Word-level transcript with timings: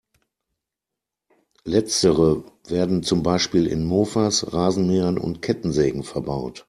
Letztere 1.63 2.43
werden 2.65 3.03
zum 3.03 3.21
Beispiel 3.21 3.67
in 3.67 3.85
Mofas, 3.85 4.51
Rasenmähern 4.51 5.19
und 5.19 5.43
Kettensägen 5.43 6.01
verbaut. 6.01 6.59